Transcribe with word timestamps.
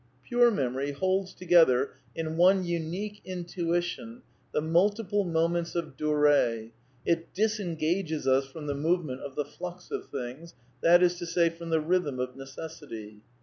Pure 0.27 0.49
^ 0.51 0.55
memory 0.55 0.93
holds 0.93 1.31
together" 1.31 1.91
in 2.15 2.35
one 2.35 2.63
unique 2.63 3.21
intuition 3.23 4.23
the 4.51 4.59
mul 4.59 4.89
tiple 4.89 5.31
moments 5.31 5.75
of 5.75 5.95
duree, 5.95 6.71
it 7.05 7.31
disengages 7.35 8.27
us 8.27 8.47
from 8.47 8.65
the 8.65 8.73
move 8.73 9.05
ment 9.05 9.21
of 9.21 9.35
the 9.35 9.45
flux 9.45 9.91
of 9.91 10.09
things, 10.09 10.55
that 10.81 11.03
is 11.03 11.19
to 11.19 11.25
say, 11.27 11.51
from 11.51 11.69
the 11.69 11.79
rhythm 11.79 12.19
of 12.19 12.35
necessity." 12.35 13.19